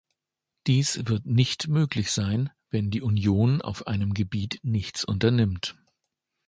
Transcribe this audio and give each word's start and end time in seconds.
Dies 0.65 1.05
wird 1.05 1.27
nicht 1.27 1.67
möglich 1.67 2.09
sein, 2.09 2.49
wenn 2.71 2.89
die 2.89 3.03
Union 3.03 3.61
auf 3.61 3.85
einem 3.85 4.15
Gebiet 4.15 4.59
nichts 4.63 5.05
unternimmt. 5.05 5.75